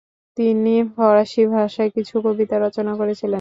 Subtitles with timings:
[0.37, 3.29] তিনি ফরাসি ভাষায় কিছু কবিতা রচনা করেছিলেন।